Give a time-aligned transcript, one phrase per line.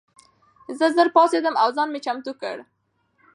[0.77, 2.57] زه ژر پاڅېدم او ځان مې چمتو کړ.